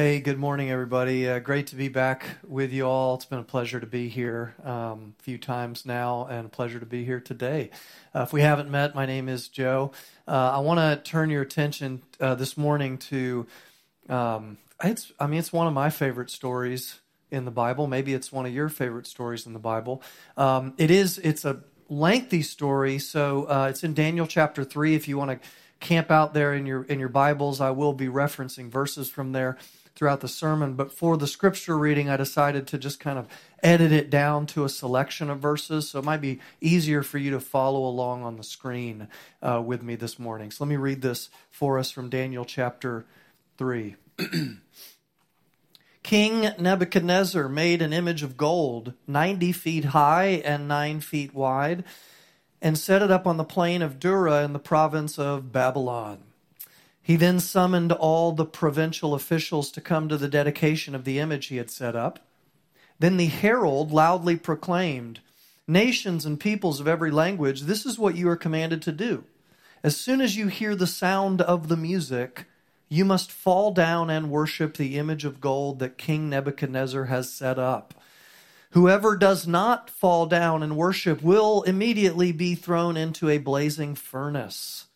[0.00, 1.28] Hey, good morning, everybody.
[1.28, 3.16] Uh, great to be back with you all.
[3.16, 6.80] It's been a pleasure to be here um, a few times now, and a pleasure
[6.80, 7.68] to be here today.
[8.14, 9.92] Uh, if we haven't met, my name is Joe.
[10.26, 13.46] Uh, I want to turn your attention uh, this morning to
[14.08, 15.12] um, it's.
[15.20, 16.98] I mean, it's one of my favorite stories
[17.30, 17.86] in the Bible.
[17.86, 20.02] Maybe it's one of your favorite stories in the Bible.
[20.34, 21.18] Um, it is.
[21.18, 21.60] It's a
[21.90, 24.94] lengthy story, so uh, it's in Daniel chapter three.
[24.94, 25.48] If you want to
[25.80, 29.58] camp out there in your in your Bibles, I will be referencing verses from there
[30.00, 30.72] throughout the sermon.
[30.72, 33.28] But for the scripture reading, I decided to just kind of
[33.62, 35.90] edit it down to a selection of verses.
[35.90, 39.08] So it might be easier for you to follow along on the screen
[39.42, 40.52] uh, with me this morning.
[40.52, 43.04] So let me read this for us from Daniel chapter
[43.58, 43.96] 3.
[46.02, 51.84] King Nebuchadnezzar made an image of gold, 90 feet high and 9 feet wide,
[52.62, 56.29] and set it up on the plain of Dura in the province of Babylon.
[57.02, 61.46] He then summoned all the provincial officials to come to the dedication of the image
[61.46, 62.20] he had set up.
[62.98, 65.20] Then the herald loudly proclaimed,
[65.66, 69.24] Nations and peoples of every language, this is what you are commanded to do.
[69.82, 72.46] As soon as you hear the sound of the music,
[72.88, 77.58] you must fall down and worship the image of gold that King Nebuchadnezzar has set
[77.58, 77.94] up.
[78.72, 84.86] Whoever does not fall down and worship will immediately be thrown into a blazing furnace.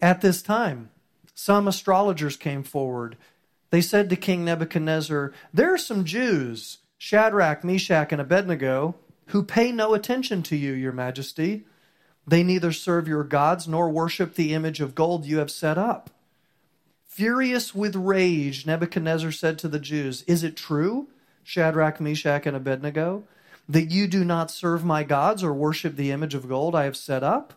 [0.00, 0.90] At this time,
[1.34, 3.16] some astrologers came forward.
[3.70, 8.94] They said to King Nebuchadnezzar, There are some Jews, Shadrach, Meshach, and Abednego,
[9.26, 11.64] who pay no attention to you, your majesty.
[12.26, 16.10] They neither serve your gods nor worship the image of gold you have set up.
[17.06, 21.08] Furious with rage, Nebuchadnezzar said to the Jews, Is it true,
[21.42, 23.24] Shadrach, Meshach, and Abednego,
[23.68, 26.96] that you do not serve my gods or worship the image of gold I have
[26.96, 27.54] set up?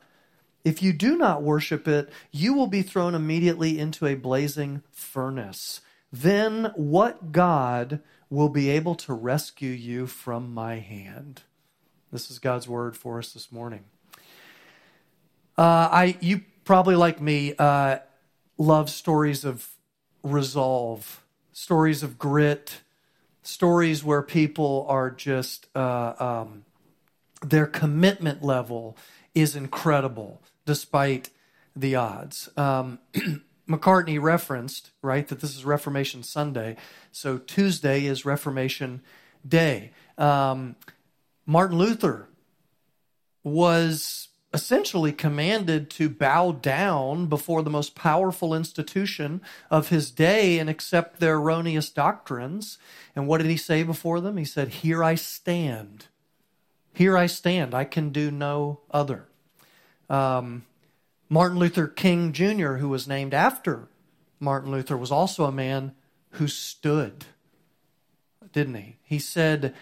[0.68, 5.80] If you do not worship it, you will be thrown immediately into a blazing furnace.
[6.12, 11.44] Then what God will be able to rescue you from my hand?
[12.12, 13.86] This is God's word for us this morning.
[15.58, 18.00] Uh, I, you probably like me, uh,
[18.58, 19.70] love stories of
[20.22, 21.23] resolve,
[21.54, 22.82] stories of grit,
[23.42, 26.66] stories where people are just uh, um,
[27.42, 28.98] their commitment level
[29.33, 31.32] is incredible despite
[31.76, 32.50] the odds.
[32.55, 33.00] Um,
[33.67, 36.76] McCartney referenced, right, that this is Reformation Sunday.
[37.11, 39.02] So Tuesday is Reformation
[39.48, 39.92] Day.
[40.17, 40.76] Um,
[41.45, 42.27] Martin Luther
[43.44, 50.70] was essentially commanded to bow down before the most powerful institution of his day and
[50.70, 52.77] accept their erroneous doctrines.
[53.16, 54.38] And what did he say before them?
[54.38, 56.08] He said, Here I stand.
[56.94, 57.73] Here I stand.
[57.73, 59.27] I can do no other.
[60.10, 60.66] Um,
[61.30, 63.88] Martin Luther King Jr., who was named after
[64.40, 65.94] Martin Luther, was also a man
[66.32, 67.26] who stood,
[68.54, 68.98] didn't he?
[69.04, 69.73] He said,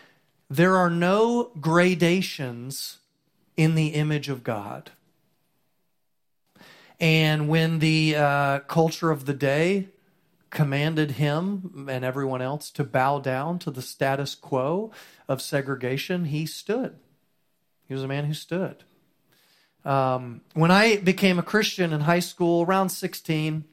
[0.49, 2.97] There are no gradations
[3.55, 4.91] in the image of God.
[6.99, 9.89] And when the uh, culture of the day
[10.49, 14.91] commanded him and everyone else to bow down to the status quo
[15.27, 16.95] of segregation, he stood.
[17.87, 18.83] He was a man who stood.
[19.85, 23.63] Um, when I became a Christian in high school, around 16,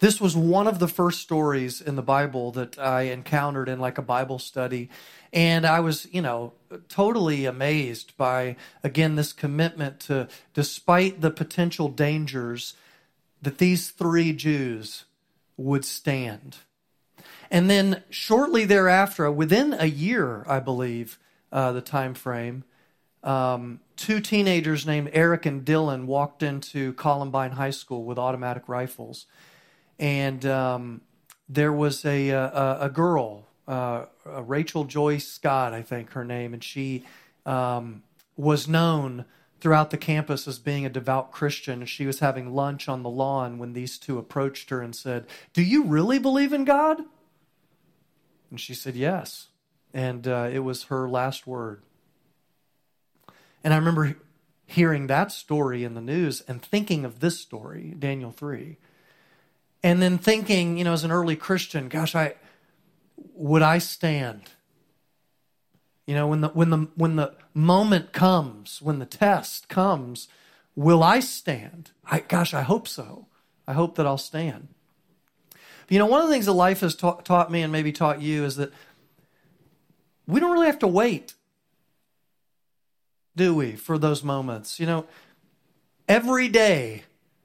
[0.00, 3.98] this was one of the first stories in the Bible that I encountered in like
[3.98, 4.90] a Bible study.
[5.32, 6.52] And I was, you know,
[6.88, 12.74] totally amazed by, again, this commitment to, despite the potential dangers,
[13.42, 15.04] that these three Jews
[15.56, 16.58] would stand.
[17.50, 21.18] And then shortly thereafter, within a year, I believe,
[21.52, 22.64] uh, the time frame,
[23.28, 29.26] um, two teenagers named Eric and Dylan walked into Columbine High School with automatic rifles,
[29.98, 31.02] and um,
[31.46, 36.64] there was a a, a girl, uh, Rachel Joy Scott, I think her name, and
[36.64, 37.04] she
[37.44, 38.02] um,
[38.34, 39.26] was known
[39.60, 41.80] throughout the campus as being a devout Christian.
[41.80, 45.26] And she was having lunch on the lawn when these two approached her and said,
[45.52, 47.02] "Do you really believe in God?"
[48.50, 49.48] And she said, "Yes."
[49.92, 51.82] And uh, it was her last word.
[53.68, 54.16] And I remember
[54.64, 58.78] hearing that story in the news and thinking of this story, Daniel 3.
[59.82, 62.36] And then thinking, you know, as an early Christian, gosh, I
[63.34, 64.44] would I stand?
[66.06, 70.28] You know, when the when the when the moment comes, when the test comes,
[70.74, 71.90] will I stand?
[72.10, 73.26] I gosh, I hope so.
[73.66, 74.68] I hope that I'll stand.
[75.90, 78.22] You know, one of the things that life has ta- taught me and maybe taught
[78.22, 78.72] you is that
[80.26, 81.34] we don't really have to wait
[83.38, 84.78] do we, for those moments?
[84.78, 85.06] You know,
[86.06, 87.04] every day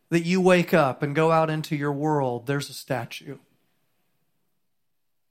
[0.09, 3.37] that you wake up and go out into your world, there's a statue.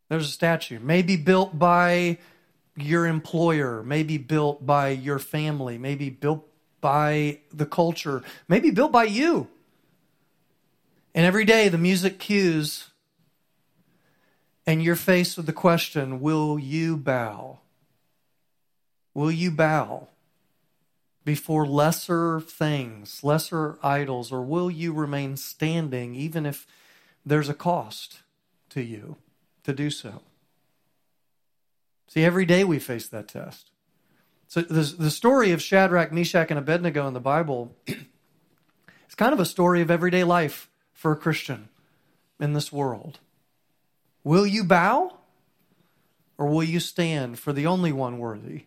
[0.08, 2.18] There's a statue, maybe built by
[2.76, 6.46] your employer, maybe built by your family, maybe built
[6.80, 9.48] by the culture, maybe built by you.
[11.14, 12.88] And every day the music cues,
[14.66, 17.58] and you're faced with the question Will you bow?
[19.14, 20.08] Will you bow
[21.24, 26.66] before lesser things, lesser idols, or will you remain standing even if
[27.24, 28.20] there's a cost
[28.70, 29.16] to you
[29.62, 30.22] to do so?
[32.08, 33.70] See, every day we face that test.
[34.48, 39.40] So the, the story of Shadrach, Meshach, and Abednego in the Bible is kind of
[39.40, 41.68] a story of everyday life for a Christian
[42.38, 43.20] in this world.
[44.24, 45.16] Will you bow
[46.36, 48.64] or will you stand for the only one worthy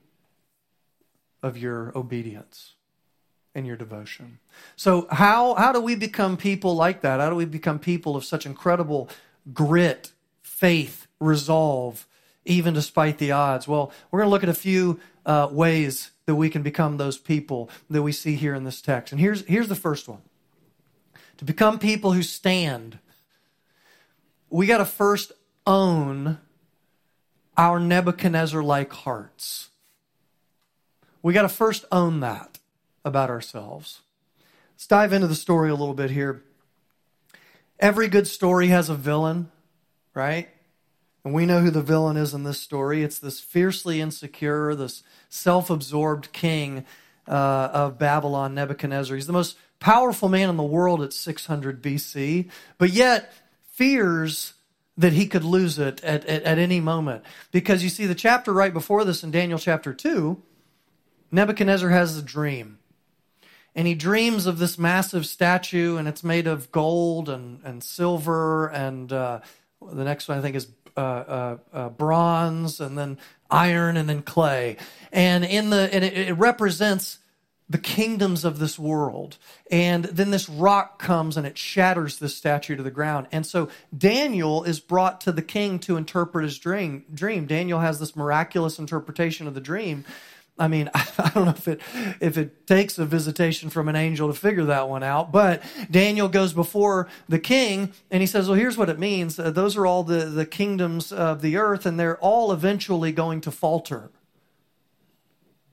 [1.45, 2.73] of your obedience
[3.53, 4.39] and your devotion?
[4.75, 7.19] So, how, how do we become people like that?
[7.19, 9.09] How do we become people of such incredible
[9.53, 10.11] grit,
[10.41, 12.07] faith, resolve,
[12.45, 13.67] even despite the odds?
[13.67, 17.19] Well, we're going to look at a few uh, ways that we can become those
[17.19, 19.13] people that we see here in this text.
[19.13, 20.21] And here's, here's the first one
[21.37, 22.97] to become people who stand,
[24.49, 25.31] we got to first
[25.67, 26.39] own
[27.57, 29.69] our Nebuchadnezzar like hearts.
[31.25, 32.59] We got to first own that
[33.03, 34.01] about ourselves.
[34.75, 36.43] Let's dive into the story a little bit here.
[37.79, 39.49] Every good story has a villain,
[40.13, 40.49] right?
[41.23, 43.01] And we know who the villain is in this story.
[43.01, 46.85] It's this fiercely insecure, this self absorbed king
[47.27, 47.31] uh,
[47.73, 49.15] of Babylon, Nebuchadnezzar.
[49.15, 53.33] He's the most powerful man in the world at 600 BC, but yet
[53.71, 54.53] fears
[54.95, 57.23] that he could lose it at, at, at any moment.
[57.51, 60.39] Because you see, the chapter right before this in Daniel chapter 2,
[61.31, 62.79] Nebuchadnezzar has a dream.
[63.75, 68.67] And he dreams of this massive statue, and it's made of gold and, and silver,
[68.67, 69.41] and uh,
[69.81, 73.17] the next one I think is uh, uh, uh, bronze, and then
[73.51, 74.77] iron, and then clay.
[75.11, 77.19] And in the and it, it represents
[77.67, 79.37] the kingdoms of this world.
[79.71, 83.27] And then this rock comes and it shatters this statue to the ground.
[83.31, 87.05] And so Daniel is brought to the king to interpret his dream.
[87.11, 87.47] Dream.
[87.47, 90.05] Daniel has this miraculous interpretation of the dream.
[90.57, 91.81] I mean, I don't know if it
[92.19, 96.27] if it takes a visitation from an angel to figure that one out, but Daniel
[96.27, 99.37] goes before the king and he says, "Well, here's what it means.
[99.37, 103.41] Uh, those are all the the kingdoms of the earth, and they're all eventually going
[103.41, 104.11] to falter,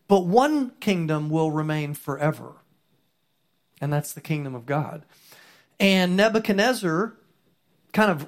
[0.09, 2.55] but one kingdom will remain forever,
[3.81, 5.05] and that's the kingdom of God."
[5.79, 7.15] And Nebuchadnezzar
[7.93, 8.27] kind of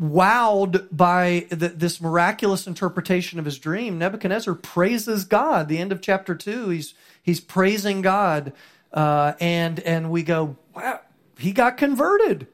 [0.00, 5.68] wowed by the, this miraculous interpretation of his dream, Nebuchadnezzar praises God.
[5.68, 8.52] The end of chapter two, he's he's praising God,
[8.92, 11.00] uh, and and we go, wow,
[11.38, 12.46] he got converted.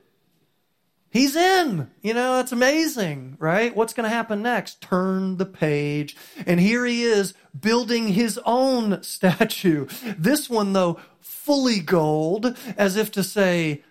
[1.09, 1.91] He's in.
[2.03, 3.75] You know, that's amazing, right?
[3.75, 4.83] What's going to happen next?
[4.83, 6.15] Turn the page.
[6.47, 9.87] And here he is building his own statue.
[10.19, 13.83] This one, though, fully gold, as if to say,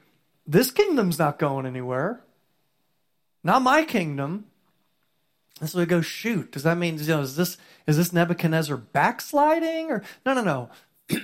[0.46, 2.22] this kingdom's not going anywhere.
[3.45, 4.45] Not my kingdom.
[5.62, 8.75] And so we go, shoot, does that mean, you know, is this, is this Nebuchadnezzar
[8.75, 9.92] backsliding?
[9.92, 10.69] Or no, no, no.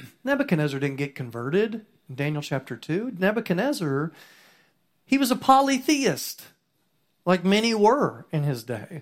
[0.24, 3.14] Nebuchadnezzar didn't get converted in Daniel chapter 2.
[3.18, 4.12] Nebuchadnezzar,
[5.04, 6.44] he was a polytheist,
[7.26, 9.02] like many were in his day.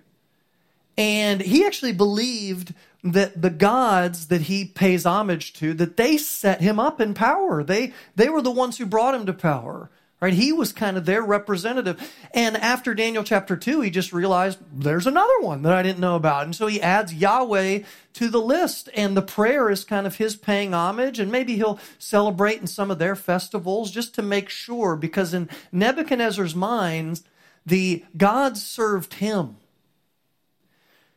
[0.98, 2.74] And he actually believed
[3.04, 7.66] that the gods that he pays homage to, that they set him up in power.
[7.66, 9.90] They, they were the ones who brought him to power.
[10.22, 10.34] Right?
[10.34, 12.14] He was kind of their representative.
[12.34, 16.18] And after Daniel chapter 2, he just realized there's another one that I didn't know
[16.18, 16.44] about.
[16.44, 17.84] And so he adds Yahweh
[18.16, 18.90] to the list.
[18.94, 21.20] And the prayer is kind of his paying homage.
[21.20, 25.48] And maybe he'll celebrate in some of their festivals just to make sure, because in
[25.72, 27.22] Nebuchadnezzar's mind,
[27.66, 29.56] the gods served him.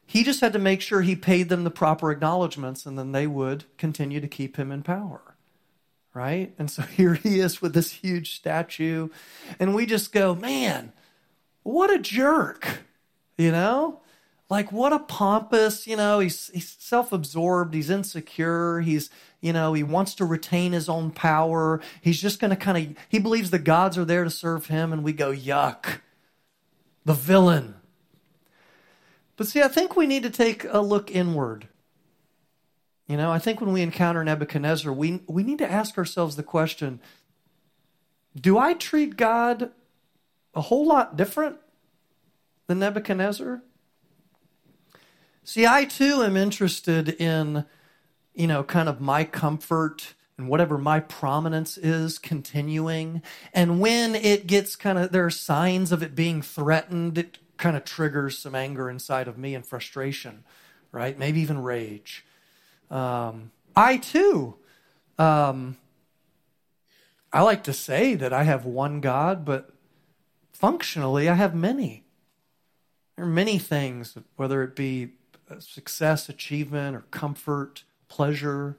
[0.06, 3.26] He just had to make sure he paid them the proper acknowledgments, and then they
[3.26, 5.31] would continue to keep him in power
[6.14, 6.54] right?
[6.58, 9.08] And so here he is with this huge statue.
[9.58, 10.92] And we just go, man,
[11.62, 12.82] what a jerk,
[13.36, 14.00] you know?
[14.50, 19.08] Like, what a pompous, you know, he's, he's self absorbed, he's insecure, he's,
[19.40, 21.80] you know, he wants to retain his own power.
[22.02, 24.92] He's just going to kind of, he believes the gods are there to serve him,
[24.92, 26.00] and we go, yuck,
[27.06, 27.76] the villain.
[29.36, 31.68] But see, I think we need to take a look inward
[33.12, 36.42] you know, I think when we encounter Nebuchadnezzar, we, we need to ask ourselves the
[36.42, 36.98] question
[38.34, 39.70] do I treat God
[40.54, 41.56] a whole lot different
[42.68, 43.60] than Nebuchadnezzar?
[45.44, 47.66] See, I too am interested in,
[48.32, 53.20] you know, kind of my comfort and whatever my prominence is continuing.
[53.52, 57.76] And when it gets kind of, there are signs of it being threatened, it kind
[57.76, 60.44] of triggers some anger inside of me and frustration,
[60.92, 61.18] right?
[61.18, 62.24] Maybe even rage.
[62.90, 64.56] Um, I too,
[65.18, 65.76] um,
[67.32, 69.70] I like to say that I have one God, but
[70.52, 72.04] functionally I have many.
[73.16, 75.12] There are many things, whether it be
[75.58, 78.78] success, achievement, or comfort, pleasure,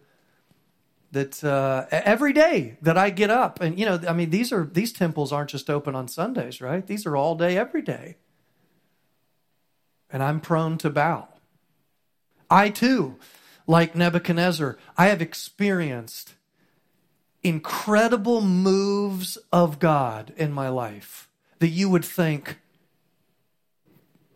[1.11, 4.65] that uh, every day that I get up, and you know, I mean, these are
[4.65, 6.85] these temples aren't just open on Sundays, right?
[6.85, 8.17] These are all day, every day,
[10.09, 11.27] and I'm prone to bow.
[12.49, 13.17] I too,
[13.67, 16.33] like Nebuchadnezzar, I have experienced
[17.43, 21.29] incredible moves of God in my life
[21.59, 22.59] that you would think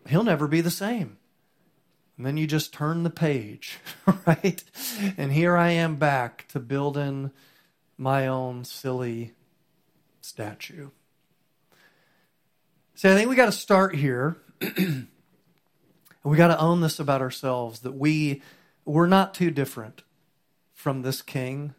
[0.07, 1.17] he'll never be the same.
[2.17, 3.79] And then you just turn the page,
[4.25, 4.63] right?
[5.17, 7.31] And here I am back to building
[7.98, 9.34] my own silly
[10.22, 10.89] statue.
[12.96, 14.38] See, I think we got to start here.
[16.24, 18.41] we got to own this about ourselves that we
[18.88, 20.03] we're not too different
[20.74, 21.74] from this king.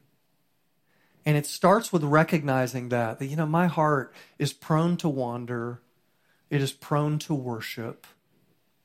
[1.24, 5.80] And it starts with recognizing that that you know my heart is prone to wander.
[6.50, 8.06] It is prone to worship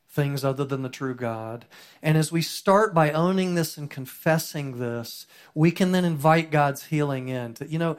[0.10, 1.66] things other than the true God.
[2.02, 5.26] And as we start by owning this and confessing this,
[5.56, 7.98] we can then invite God's healing in to, you know,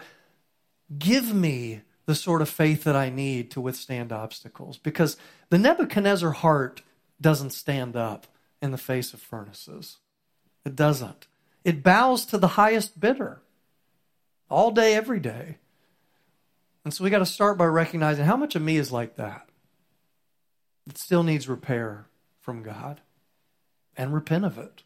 [0.96, 4.78] give me the sort of faith that I need to withstand obstacles.
[4.78, 5.16] Because
[5.48, 6.82] the Nebuchadnezzar heart
[7.20, 8.26] doesn't stand up
[8.62, 9.98] in the face of furnaces.
[10.64, 11.26] It doesn't.
[11.64, 13.40] It bows to the highest bidder
[14.50, 15.56] all day, every day.
[16.84, 19.48] And so we got to start by recognizing how much of me is like that.
[20.86, 22.06] It still needs repair
[22.40, 23.00] from God
[23.96, 24.82] and repent of it.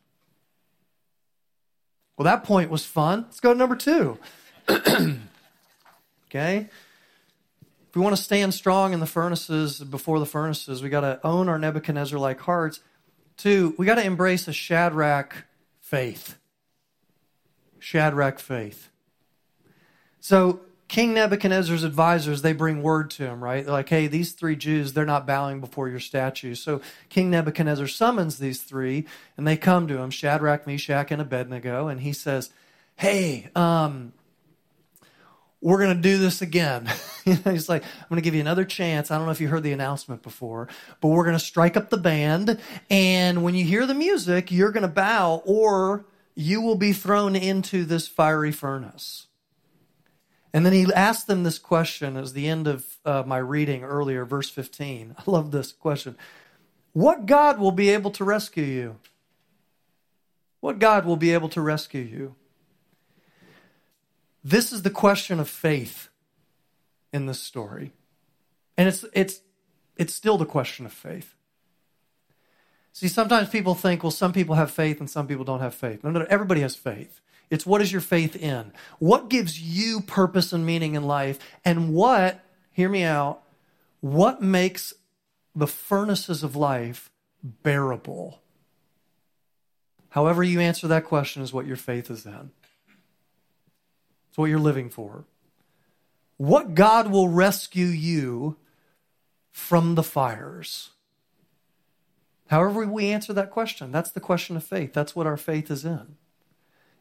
[2.16, 3.22] Well, that point was fun.
[3.22, 4.18] Let's go to number two.
[4.68, 6.68] okay?
[7.88, 11.20] If we want to stand strong in the furnaces, before the furnaces, we got to
[11.24, 12.80] own our Nebuchadnezzar like hearts.
[13.36, 15.44] Two, we got to embrace a Shadrach
[15.88, 16.38] faith.
[17.78, 18.90] Shadrach faith.
[20.20, 23.64] So King Nebuchadnezzar's advisors, they bring word to him, right?
[23.64, 26.54] They're like, hey, these three Jews, they're not bowing before your statue.
[26.54, 29.06] So King Nebuchadnezzar summons these three,
[29.38, 32.50] and they come to him, Shadrach, Meshach, and Abednego, and he says,
[32.96, 34.12] hey, um,
[35.60, 36.88] we're going to do this again.
[37.24, 39.10] He's like, I'm going to give you another chance.
[39.10, 40.68] I don't know if you heard the announcement before,
[41.00, 42.60] but we're going to strike up the band.
[42.90, 47.34] And when you hear the music, you're going to bow or you will be thrown
[47.34, 49.26] into this fiery furnace.
[50.54, 54.24] And then he asked them this question as the end of uh, my reading earlier,
[54.24, 55.16] verse 15.
[55.18, 56.16] I love this question.
[56.92, 58.96] What God will be able to rescue you?
[60.60, 62.34] What God will be able to rescue you?
[64.42, 66.08] This is the question of faith
[67.12, 67.92] in this story.
[68.76, 69.40] And it's, it's,
[69.96, 71.34] it's still the question of faith.
[72.92, 76.02] See, sometimes people think, well, some people have faith and some people don't have faith.
[76.02, 77.20] No, no, everybody has faith.
[77.50, 78.72] It's what is your faith in?
[78.98, 81.38] What gives you purpose and meaning in life?
[81.64, 83.42] And what, hear me out,
[84.00, 84.94] what makes
[85.54, 87.10] the furnaces of life
[87.42, 88.40] bearable?
[90.10, 92.50] However, you answer that question is what your faith is in.
[94.38, 95.24] It's what you're living for.
[96.36, 98.56] What God will rescue you
[99.50, 100.90] from the fires.
[102.46, 104.92] However, we answer that question, that's the question of faith.
[104.92, 106.14] That's what our faith is in.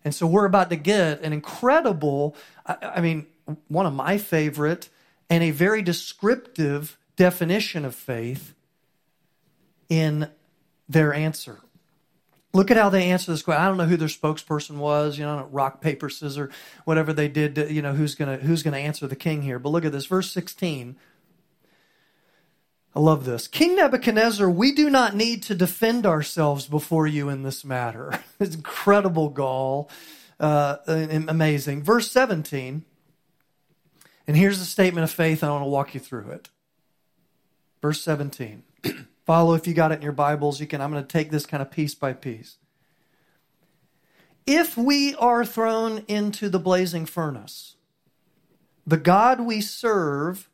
[0.03, 3.27] And so we're about to get an incredible, I, I mean,
[3.67, 4.89] one of my favorite
[5.29, 8.55] and a very descriptive definition of faith
[9.89, 10.31] in
[10.89, 11.59] their answer.
[12.53, 13.61] Look at how they answer this question.
[13.61, 16.53] I don't know who their spokesperson was, you know, rock, paper, scissors,
[16.85, 19.41] whatever they did, to, you know, who's going to who's going to answer the king
[19.41, 19.59] here.
[19.59, 20.95] But look at this, verse 16.
[22.95, 23.47] I love this.
[23.47, 28.19] King Nebuchadnezzar, we do not need to defend ourselves before you in this matter.
[28.39, 29.89] it's incredible gall.
[30.39, 31.83] Uh, amazing.
[31.83, 32.85] Verse 17.
[34.25, 36.49] And here's the statement of faith, I want to walk you through it.
[37.81, 38.63] Verse 17.
[39.27, 40.61] Follow if you got it in your Bibles.
[40.61, 40.79] You can.
[40.79, 42.55] I'm going to take this kind of piece by piece.
[44.45, 47.75] If we are thrown into the blazing furnace,
[48.85, 50.49] the God we serve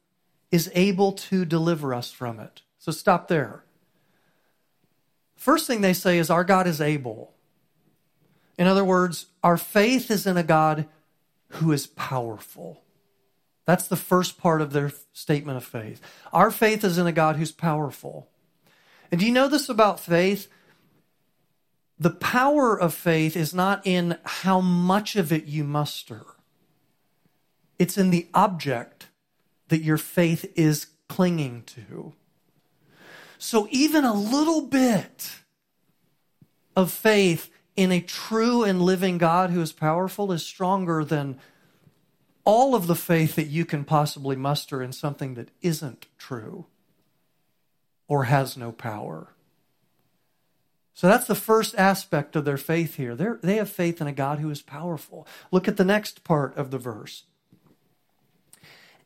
[0.50, 2.64] is able to deliver us from it.
[2.80, 3.64] So stop there.
[5.36, 7.36] First thing they say is, Our God is able.
[8.58, 10.88] In other words, our faith is in a God
[11.50, 12.82] who is powerful.
[13.68, 16.02] That's the first part of their statement of faith.
[16.32, 18.30] Our faith is in a God who's powerful.
[19.14, 20.48] And do you know this about faith?
[22.00, 26.26] The power of faith is not in how much of it you muster,
[27.78, 29.10] it's in the object
[29.68, 32.14] that your faith is clinging to.
[33.38, 35.42] So even a little bit
[36.76, 41.40] of faith in a true and living God who is powerful is stronger than
[42.46, 46.66] all of the faith that you can possibly muster in something that isn't true
[48.14, 49.30] or has no power.
[50.94, 53.16] So that's the first aspect of their faith here.
[53.16, 55.28] They're, they have faith in a God who is powerful.
[55.52, 57.24] Look at the next part of the verse.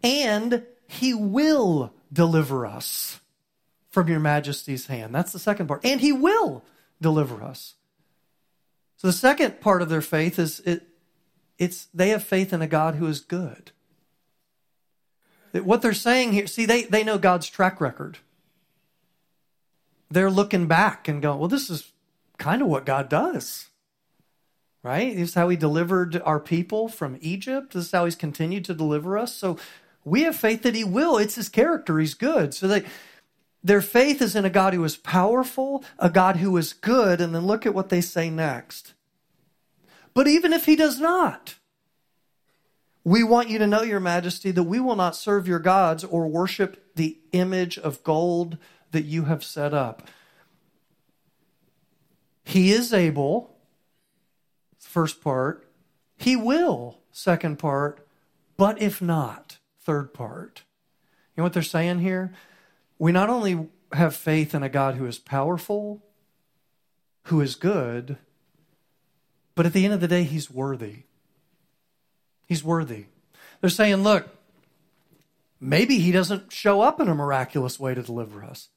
[0.03, 3.21] And he will deliver us
[3.91, 5.15] from your majesty's hand.
[5.15, 5.85] That's the second part.
[5.85, 6.65] And he will
[6.99, 7.75] deliver us.
[8.97, 10.85] So the second part of their faith is it,
[11.57, 13.71] it's they have faith in a God who is good.
[15.53, 18.17] What they're saying here, see, they, they know God's track record.
[20.09, 21.91] They're looking back and going, well, this is
[22.37, 23.67] kind of what God does.
[24.83, 25.15] Right?
[25.15, 27.73] This is how he delivered our people from Egypt.
[27.73, 29.35] This is how he's continued to deliver us.
[29.35, 29.57] So
[30.05, 31.17] we have faith that he will.
[31.17, 31.99] It's his character.
[31.99, 32.53] He's good.
[32.53, 32.85] So they
[33.63, 37.35] their faith is in a God who is powerful, a God who is good, and
[37.35, 38.93] then look at what they say next.
[40.13, 41.55] But even if he does not,
[43.03, 46.27] we want you to know, Your Majesty, that we will not serve your gods or
[46.27, 48.57] worship the image of gold
[48.91, 50.07] that you have set up.
[52.43, 53.57] He is able,
[54.79, 55.69] first part.
[56.17, 58.07] He will, second part.
[58.55, 60.63] But if not, third part.
[61.35, 62.33] You know what they're saying here?
[62.97, 66.03] We not only have faith in a God who is powerful,
[67.23, 68.17] who is good,
[69.53, 71.03] but at the end of the day, he's worthy.
[72.47, 73.05] He's worthy.
[73.59, 74.29] They're saying, look,
[75.59, 78.69] maybe he doesn't show up in a miraculous way to deliver us.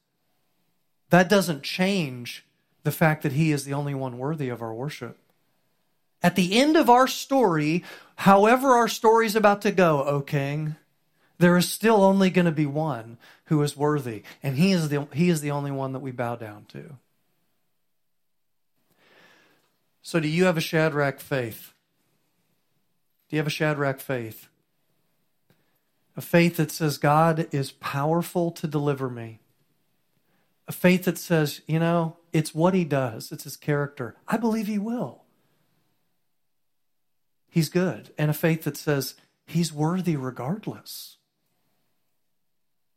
[1.11, 2.45] That doesn't change
[2.83, 5.17] the fact that he is the only one worthy of our worship.
[6.23, 7.83] At the end of our story,
[8.15, 10.77] however our story is about to go, O king,
[11.37, 15.07] there is still only going to be one who is worthy, and he is the,
[15.13, 16.95] he is the only one that we bow down to.
[20.01, 21.73] So, do you have a Shadrach faith?
[23.29, 24.47] Do you have a Shadrach faith?
[26.15, 29.39] A faith that says God is powerful to deliver me.
[30.67, 34.15] A faith that says, you know, it's what he does, it's his character.
[34.27, 35.23] I believe he will.
[37.49, 38.13] He's good.
[38.17, 41.17] And a faith that says he's worthy regardless.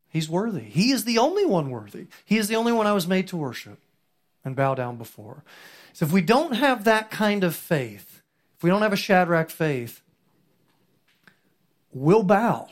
[0.09, 0.61] He's worthy.
[0.61, 2.07] He is the only one worthy.
[2.25, 3.81] He is the only one I was made to worship
[4.45, 5.43] and bow down before.
[5.93, 8.23] So if we don't have that kind of faith,
[8.57, 10.03] if we don't have a Shadrach faith,
[11.93, 12.69] we'll bow.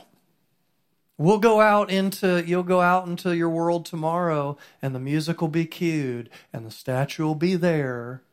[1.17, 5.47] We'll go out into you'll go out into your world tomorrow and the music will
[5.47, 8.23] be cued and the statue will be there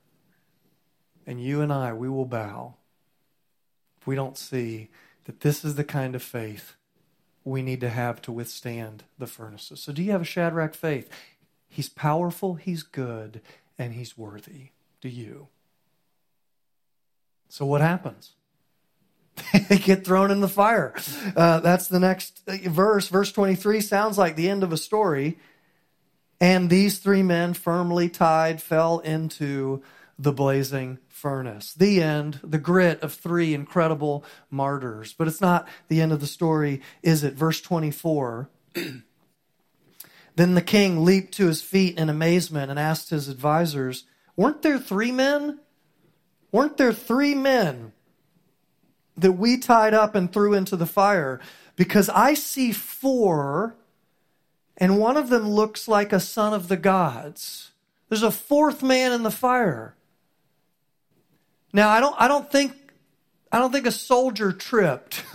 [1.26, 2.74] and you and I we will bow.
[4.00, 4.88] If we don't see
[5.24, 6.74] that this is the kind of faith
[7.44, 9.80] we need to have to withstand the furnaces.
[9.80, 11.10] So, do you have a Shadrach faith?
[11.68, 13.40] He's powerful, he's good,
[13.78, 14.70] and he's worthy.
[15.00, 15.48] Do you?
[17.48, 18.32] So, what happens?
[19.84, 20.94] get thrown in the fire.
[21.36, 23.08] Uh, that's the next verse.
[23.08, 25.38] Verse 23 sounds like the end of a story.
[26.40, 29.82] And these three men, firmly tied, fell into
[30.18, 31.74] the blazing furnace.
[31.74, 35.12] The end, the grit of three incredible martyrs.
[35.12, 37.34] But it's not the end of the story, is it?
[37.34, 38.48] Verse 24.
[40.36, 44.04] then the king leaped to his feet in amazement and asked his advisors,
[44.36, 45.60] Weren't there three men?
[46.52, 47.92] Weren't there three men
[49.20, 51.40] that we tied up and threw into the fire?
[51.76, 53.74] Because I see four,
[54.76, 57.70] and one of them looks like a son of the gods.
[58.08, 59.94] There's a fourth man in the fire.
[61.72, 62.72] Now, I don't, I don't think,
[63.52, 65.22] I don't think a soldier tripped.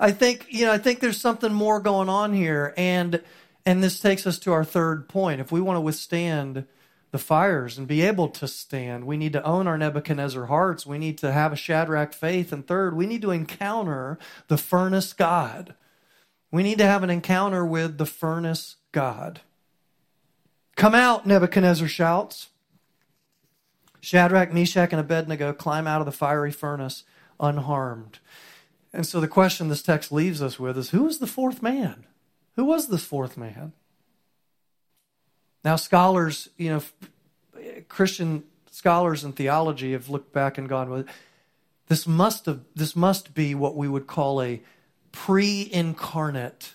[0.00, 2.72] I think, you know, I think there's something more going on here.
[2.76, 3.22] And,
[3.66, 5.40] and this takes us to our third point.
[5.40, 6.66] If we want to withstand
[7.12, 10.86] the fires and be able to stand, we need to own our Nebuchadnezzar hearts.
[10.86, 12.52] We need to have a Shadrach faith.
[12.52, 15.74] And third, we need to encounter the furnace God.
[16.50, 19.42] We need to have an encounter with the furnace God.
[20.74, 22.48] Come out, Nebuchadnezzar shouts.
[24.00, 27.04] Shadrach, Meshach, and Abednego climb out of the fiery furnace
[27.38, 28.20] unharmed.
[28.92, 32.04] And so the question this text leaves us with is who is the fourth man?
[32.56, 33.74] Who was this fourth man?
[35.64, 36.82] Now, scholars, you know,
[37.88, 41.04] Christian scholars in theology have looked back and gone, well,
[41.88, 44.62] this must have this must be what we would call a
[45.12, 46.74] pre-incarnate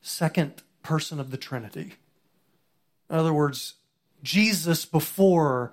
[0.00, 1.94] second person of the Trinity.
[3.10, 3.74] In other words,
[4.22, 5.72] Jesus before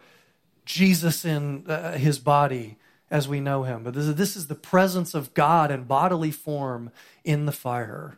[0.66, 2.78] Jesus in uh, his body
[3.10, 3.84] as we know him.
[3.84, 6.92] But this is, this is the presence of God in bodily form
[7.24, 8.18] in the fire.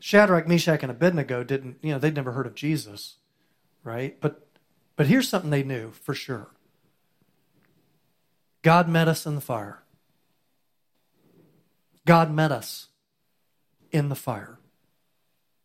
[0.00, 3.16] Shadrach, Meshach, and Abednego didn't, you know, they'd never heard of Jesus,
[3.84, 4.18] right?
[4.20, 4.46] But
[4.96, 6.48] but here's something they knew for sure.
[8.62, 9.82] God met us in the fire.
[12.06, 12.88] God met us
[13.92, 14.58] in the fire.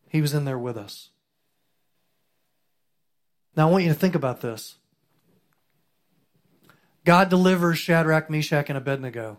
[0.08, 1.10] He was in there with us.
[3.56, 4.76] Now I want you to think about this.
[7.04, 9.38] God delivers Shadrach, Meshach, and Abednego,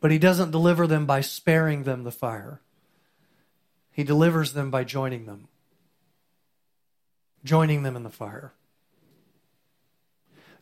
[0.00, 2.60] but he doesn't deliver them by sparing them the fire.
[3.98, 5.48] He delivers them by joining them,
[7.42, 8.52] joining them in the fire.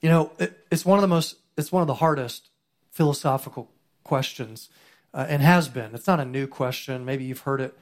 [0.01, 2.49] You know, it, it's one of the most, it's one of the hardest
[2.91, 3.71] philosophical
[4.05, 4.71] questions,
[5.13, 5.95] uh, and has been.
[5.95, 7.05] It's not a new question.
[7.05, 7.79] Maybe you've heard it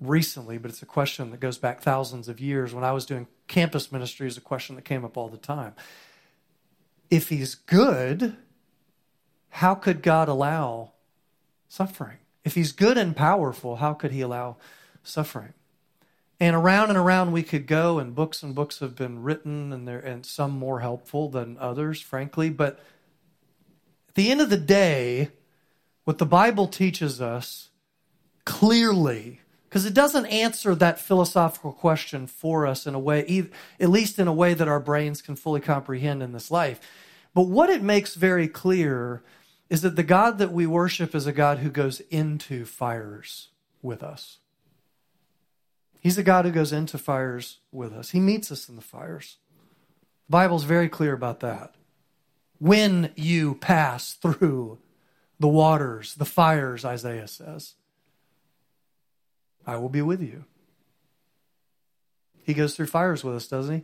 [0.00, 2.74] recently, but it's a question that goes back thousands of years.
[2.74, 5.74] When I was doing campus ministry, is a question that came up all the time.
[7.08, 8.36] If he's good,
[9.48, 10.90] how could God allow
[11.68, 12.18] suffering?
[12.46, 14.56] If he's good and powerful, how could he allow
[15.02, 15.52] suffering?
[16.38, 19.88] And around and around we could go, and books and books have been written, and
[19.88, 22.48] there and some more helpful than others, frankly.
[22.50, 22.78] But
[24.08, 25.30] at the end of the day,
[26.04, 27.70] what the Bible teaches us
[28.44, 33.48] clearly, because it doesn't answer that philosophical question for us in a way,
[33.80, 36.78] at least in a way that our brains can fully comprehend in this life.
[37.34, 39.24] But what it makes very clear
[39.68, 43.48] is that the God that we worship is a God who goes into fires
[43.82, 44.38] with us.
[46.00, 48.10] He's a God who goes into fires with us.
[48.10, 49.38] He meets us in the fires.
[50.28, 51.74] The Bible's very clear about that.
[52.58, 54.78] When you pass through
[55.40, 57.74] the waters, the fires, Isaiah says,
[59.66, 60.44] I will be with you.
[62.44, 63.82] He goes through fires with us, doesn't he?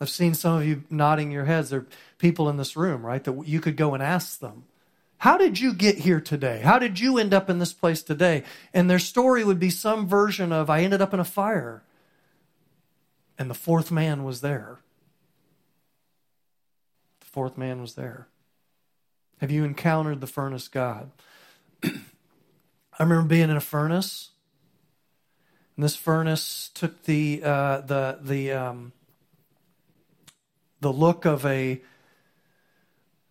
[0.00, 1.70] I've seen some of you nodding your heads.
[1.70, 1.86] There are
[2.18, 4.64] people in this room, right, that you could go and ask them
[5.20, 6.60] how did you get here today?
[6.60, 8.42] How did you end up in this place today?
[8.72, 11.82] And their story would be some version of I ended up in a fire
[13.38, 14.78] and the fourth man was there.
[17.20, 18.28] The fourth man was there.
[19.42, 21.10] Have you encountered the furnace God?
[21.84, 21.90] I
[22.98, 24.30] remember being in a furnace.
[25.76, 28.92] And this furnace took the uh, the the um,
[30.80, 31.82] the look of a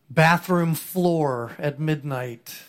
[0.10, 2.64] bathroom floor at midnight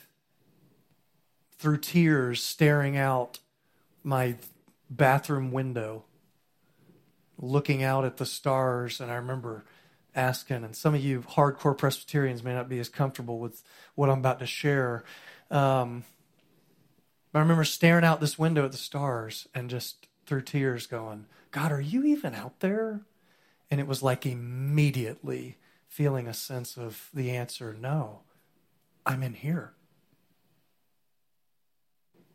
[1.58, 3.38] through tears staring out
[4.02, 4.34] my
[4.90, 6.04] bathroom window
[7.38, 9.00] looking out at the stars.
[9.00, 9.64] And i remember
[10.14, 13.62] asking and some of you hardcore presbyterians may not be as comfortable with
[13.94, 15.04] what i'm about to share.
[15.50, 16.04] Um,
[17.32, 21.72] i remember staring out this window at the stars and just through tears going god
[21.72, 23.00] are you even out there?
[23.70, 25.56] And it was like immediately
[25.90, 28.20] feeling a sense of the answer no,
[29.04, 29.72] I'm in here.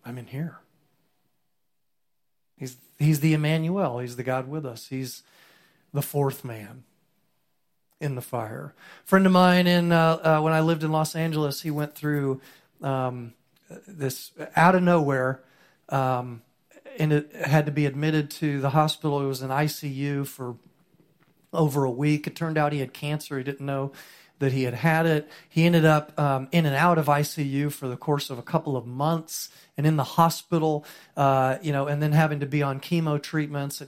[0.03, 0.59] I'm in here.
[2.57, 3.99] He's, he's the Emmanuel.
[3.99, 4.89] He's the God with us.
[4.89, 5.23] He's
[5.93, 6.83] the fourth man
[8.01, 8.75] in the fire.
[9.03, 11.95] A friend of mine, in uh, uh, when I lived in Los Angeles, he went
[11.95, 12.41] through
[12.81, 13.33] um,
[13.87, 15.41] this out of nowhere,
[15.89, 16.41] um,
[16.99, 19.21] and it had to be admitted to the hospital.
[19.21, 20.57] It was an ICU for
[21.55, 22.27] over a week.
[22.27, 23.37] It turned out he had cancer.
[23.37, 23.91] He didn't know
[24.39, 25.29] that he had had it.
[25.49, 28.75] He ended up um, in and out of ICU for the course of a couple
[28.75, 32.79] of months and in the hospital, uh, you know, and then having to be on
[32.79, 33.81] chemo treatments.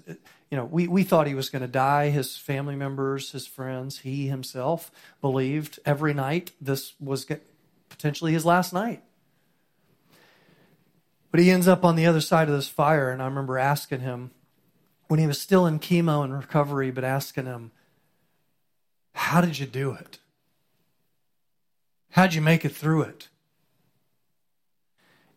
[0.50, 2.10] You know, we, we thought he was going to die.
[2.10, 7.26] His family members, his friends, he himself believed every night this was
[7.90, 9.04] potentially his last night.
[11.32, 14.00] But he ends up on the other side of this fire, and I remember asking
[14.00, 14.32] him,
[15.08, 17.72] when he was still in chemo and recovery, but asking him,
[19.14, 20.20] How did you do it?
[22.12, 23.28] How'd you make it through it?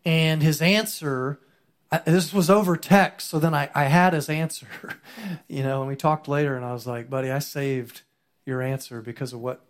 [0.03, 1.39] And his answer,
[2.05, 4.67] this was over text, so then I, I had his answer,
[5.47, 8.01] you know, and we talked later, and I was like, buddy, I saved
[8.45, 9.61] your answer because of what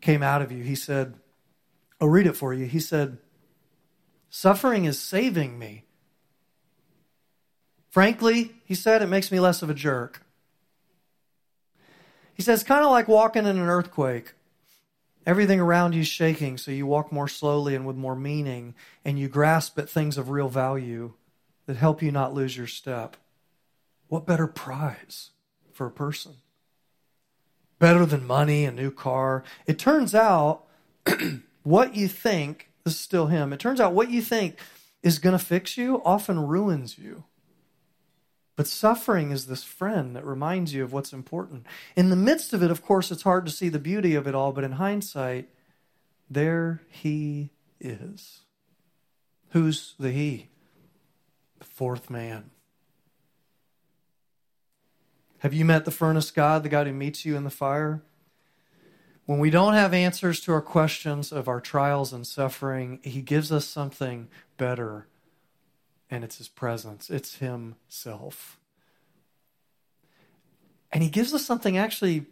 [0.00, 0.62] came out of you.
[0.62, 1.14] He said,
[2.00, 2.64] I'll read it for you.
[2.66, 3.18] He said,
[4.30, 5.84] Suffering is saving me.
[7.90, 10.22] Frankly, he said, it makes me less of a jerk.
[12.34, 14.32] He says, kind of like walking in an earthquake.
[15.26, 18.74] Everything around you is shaking, so you walk more slowly and with more meaning,
[19.04, 21.12] and you grasp at things of real value
[21.66, 23.16] that help you not lose your step.
[24.08, 25.30] What better prize
[25.72, 26.36] for a person?
[27.78, 29.44] Better than money, a new car.
[29.66, 30.64] It turns out
[31.62, 34.58] what you think, this is still him, it turns out what you think
[35.02, 37.24] is going to fix you often ruins you.
[38.60, 41.64] But suffering is this friend that reminds you of what's important.
[41.96, 44.34] In the midst of it, of course, it's hard to see the beauty of it
[44.34, 45.48] all, but in hindsight,
[46.28, 48.40] there he is.
[49.52, 50.50] Who's the he?
[51.58, 52.50] The fourth man.
[55.38, 58.02] Have you met the furnace God, the God who meets you in the fire?
[59.24, 63.50] When we don't have answers to our questions of our trials and suffering, He gives
[63.50, 65.06] us something better,
[66.10, 68.58] and it's His presence, it's Himself.
[70.92, 72.26] And He gives us something actually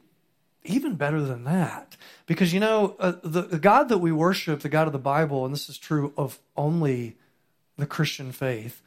[0.65, 1.97] even better than that.
[2.27, 5.45] Because, you know, uh, the, the God that we worship, the God of the Bible,
[5.45, 7.17] and this is true of only
[7.77, 8.83] the Christian faith,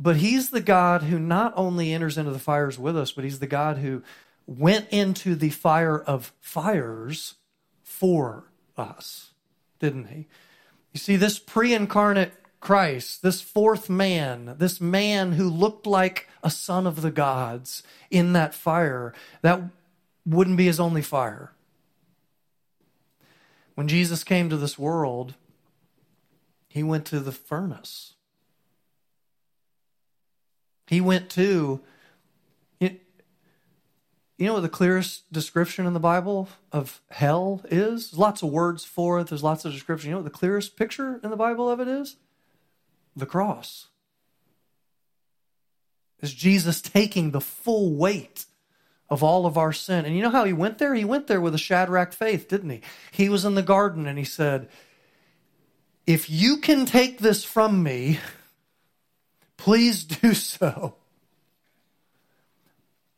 [0.00, 3.38] but He's the God who not only enters into the fires with us, but He's
[3.38, 4.02] the God who
[4.46, 7.34] went into the fire of fires
[7.82, 8.44] for
[8.76, 9.30] us,
[9.78, 10.26] didn't He?
[10.92, 16.50] You see, this pre incarnate Christ, this fourth man, this man who looked like a
[16.50, 19.62] son of the gods in that fire, that
[20.26, 21.52] wouldn't be his only fire.
[23.74, 25.34] When Jesus came to this world,
[26.68, 28.14] he went to the furnace.
[30.88, 31.80] He went to,
[32.80, 32.90] you
[34.46, 38.10] know what the clearest description in the Bible of hell is?
[38.10, 40.10] There's lots of words for it, there's lots of description.
[40.10, 42.16] You know what the clearest picture in the Bible of it is?
[43.18, 43.88] The cross.
[46.20, 48.46] Is Jesus taking the full weight
[49.10, 50.04] of all of our sin.
[50.04, 50.94] And you know how he went there?
[50.94, 52.80] He went there with a Shadrach faith, didn't he?
[53.10, 54.68] He was in the garden and he said,
[56.06, 58.20] If you can take this from me,
[59.56, 60.96] please do so.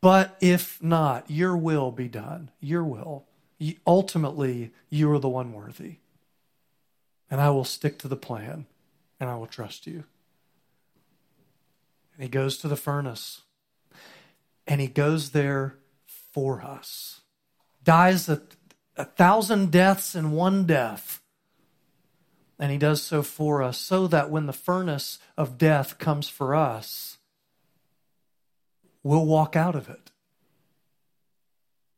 [0.00, 2.50] But if not, your will be done.
[2.60, 3.26] Your will.
[3.86, 5.96] Ultimately, you are the one worthy.
[7.30, 8.66] And I will stick to the plan
[9.20, 10.04] and I will trust you.
[12.14, 13.42] And he goes to the furnace
[14.66, 15.76] and he goes there
[16.32, 17.20] for us.
[17.84, 18.42] Dies a,
[18.96, 21.20] a thousand deaths in one death.
[22.58, 26.54] And he does so for us, so that when the furnace of death comes for
[26.54, 27.16] us,
[29.02, 30.10] we'll walk out of it.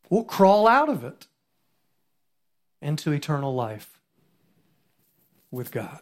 [0.08, 1.26] We'll crawl out of it
[2.80, 3.98] into eternal life
[5.50, 6.00] with God.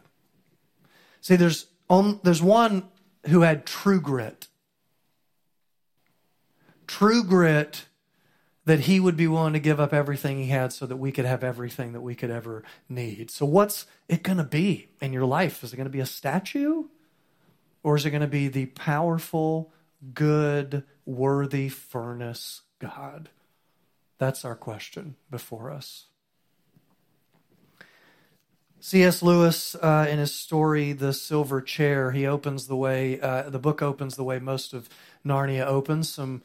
[1.21, 2.85] See, there's, um, there's one
[3.27, 4.49] who had true grit.
[6.87, 7.87] True grit
[8.65, 11.25] that he would be willing to give up everything he had so that we could
[11.25, 13.31] have everything that we could ever need.
[13.31, 15.65] So, what's it going to be in your life?
[15.65, 16.85] Is it going to be a statue?
[17.83, 19.73] Or is it going to be the powerful,
[20.13, 23.31] good, worthy furnace God?
[24.19, 26.07] That's our question before us.
[28.83, 29.23] C.S.
[29.23, 33.83] Lewis, uh, in his story, The Silver Chair, he opens the way, uh, the book
[33.83, 34.89] opens the way most of
[35.25, 36.13] Narnia opens.
[36.13, 36.43] Some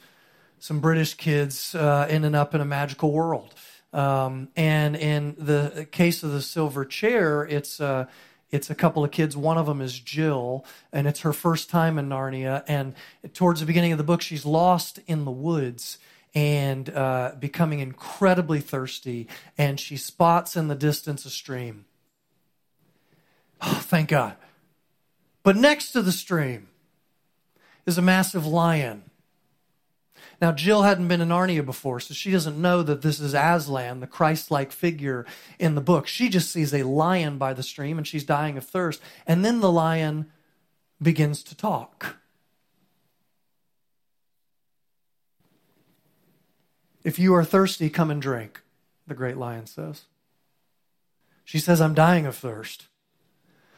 [0.59, 3.53] some British kids uh, ending up in a magical world.
[3.93, 8.07] Um, and in the case of the silver chair, it's uh,
[8.51, 9.37] it's a couple of kids.
[9.37, 12.63] One of them is Jill, and it's her first time in Narnia.
[12.67, 12.95] And
[13.33, 15.99] towards the beginning of the book, she's lost in the woods
[16.33, 19.27] and uh, becoming incredibly thirsty.
[19.57, 21.85] And she spots in the distance a stream.
[23.61, 24.35] Oh, thank God!
[25.43, 26.67] But next to the stream
[27.85, 29.03] is a massive lion
[30.41, 34.01] now, Jill hadn't been in Narnia before, so she doesn't know that this is Aslan,
[34.01, 35.25] the Christ like figure
[35.59, 36.07] in the book.
[36.07, 39.01] She just sees a lion by the stream and she's dying of thirst.
[39.25, 40.31] And then the lion
[41.01, 42.17] begins to talk.
[47.03, 48.61] If you are thirsty, come and drink,
[49.07, 50.03] the great lion says.
[51.45, 52.87] She says, I'm dying of thirst.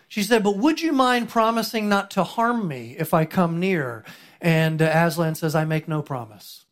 [0.08, 4.06] She said, But would you mind promising not to harm me if I come near?
[4.40, 6.66] And uh, Aslan says, I make no promise.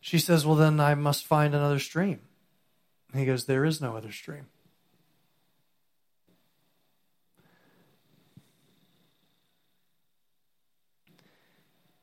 [0.00, 2.20] She says, Well, then I must find another stream.
[3.14, 4.46] he goes, There is no other stream.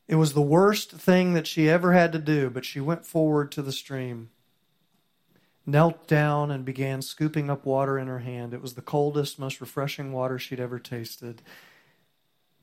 [0.08, 3.51] It was the worst thing that she ever had to do, but she went forward
[3.54, 4.30] to the stream,
[5.65, 8.54] knelt down, and began scooping up water in her hand.
[8.54, 11.41] It was the coldest, most refreshing water she'd ever tasted.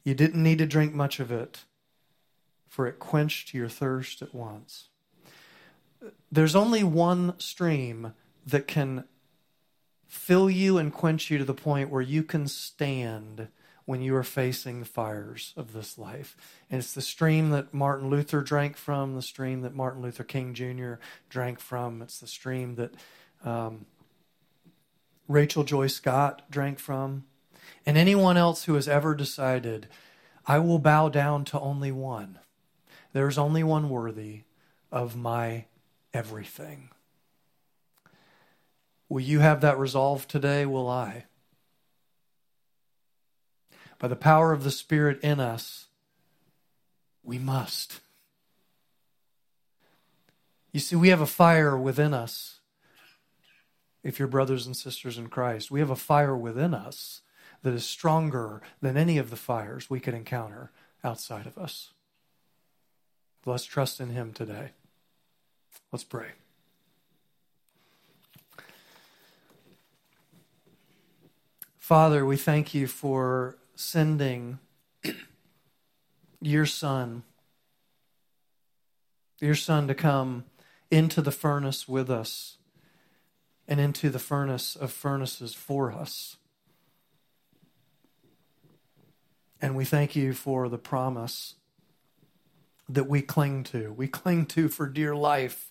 [0.04, 1.64] You didn't need to drink much of it,
[2.68, 4.88] for it quenched your thirst at once.
[6.30, 8.14] There's only one stream
[8.46, 9.04] that can
[10.06, 13.48] fill you and quench you to the point where you can stand
[13.84, 16.36] when you are facing the fires of this life.
[16.70, 20.54] And it's the stream that Martin Luther drank from, the stream that Martin Luther King
[20.54, 20.94] Jr.
[21.28, 22.00] drank from.
[22.02, 22.94] It's the stream that
[23.44, 23.86] um,
[25.28, 27.24] Rachel Joy Scott drank from
[27.84, 29.88] and anyone else who has ever decided,
[30.46, 32.38] I will bow down to only one.
[33.12, 34.42] There is only one worthy
[34.90, 35.66] of my
[36.14, 36.90] everything.
[39.08, 40.64] Will you have that resolve today?
[40.64, 41.24] Will I?
[44.02, 45.86] By the power of the Spirit in us,
[47.22, 48.00] we must.
[50.72, 52.58] You see, we have a fire within us.
[54.02, 57.20] If you're brothers and sisters in Christ, we have a fire within us
[57.62, 60.72] that is stronger than any of the fires we could encounter
[61.04, 61.90] outside of us.
[63.46, 64.70] Let's trust in Him today.
[65.92, 66.30] Let's pray.
[71.78, 74.58] Father, we thank you for sending
[76.40, 77.22] your Son,
[79.40, 80.44] your Son to come
[80.90, 82.58] into the furnace with us
[83.66, 86.36] and into the furnace of furnaces for us.
[89.60, 91.54] And we thank you for the promise
[92.88, 93.92] that we cling to.
[93.92, 95.70] We cling to for dear life.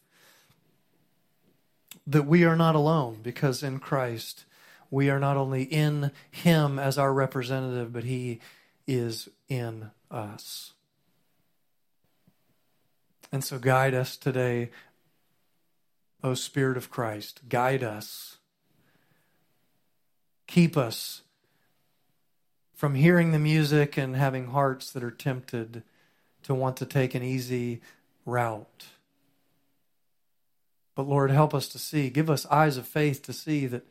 [2.08, 4.46] That we are not alone because in Christ
[4.92, 8.42] we are not only in Him as our representative, but He
[8.86, 10.74] is in us.
[13.32, 14.70] And so guide us today,
[16.22, 17.42] O Spirit of Christ.
[17.48, 18.38] Guide us.
[20.48, 21.22] Keep us
[22.76, 25.84] from hearing the music and having hearts that are tempted
[26.44, 27.80] to want to take an easy
[28.26, 28.88] route.
[30.96, 32.10] But Lord, help us to see.
[32.10, 33.86] Give us eyes of faith to see that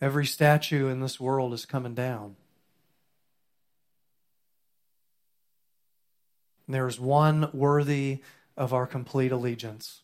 [0.00, 2.36] every statue in this world is coming down.
[6.66, 8.20] And there is one worthy
[8.56, 10.02] of our complete allegiance.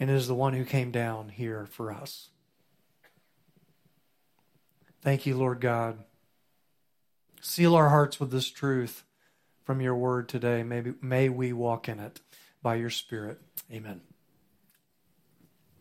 [0.00, 2.28] And it is the one who came down here for us.
[5.02, 5.98] Thank you, Lord God.
[7.40, 9.04] Seal our hearts with this truth
[9.64, 10.62] from your word today.
[10.62, 12.20] May, may we walk in it
[12.62, 13.40] by your Spirit.
[13.70, 14.00] Amen.